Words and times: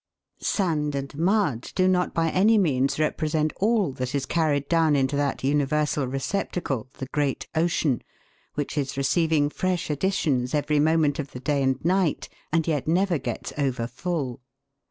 SAND 0.39 0.95
and 0.95 1.15
mud 1.15 1.71
do 1.75 1.87
not 1.87 2.11
by 2.11 2.31
any 2.31 2.57
means 2.57 2.97
represent 2.97 3.53
all 3.57 3.91
that 3.91 4.15
is 4.15 4.25
carried 4.25 4.67
down 4.67 4.95
into 4.95 5.15
that 5.15 5.43
universal 5.43 6.07
receptacle, 6.07 6.87
the 6.97 7.05
great 7.11 7.45
ocean, 7.53 8.01
which 8.55 8.79
is 8.79 8.97
receiving 8.97 9.47
fresh 9.47 9.91
additions 9.91 10.55
every 10.55 10.79
moment 10.79 11.19
of 11.19 11.33
the 11.33 11.39
day 11.39 11.61
and 11.61 11.85
night, 11.85 12.29
and 12.51 12.67
yet 12.67 12.87
never 12.87 13.19
gets 13.19 13.53
overfull. 13.59 14.41